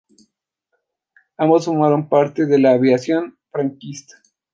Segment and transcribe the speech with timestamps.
[1.37, 4.15] Ambos formaron parte de la aviación franquista.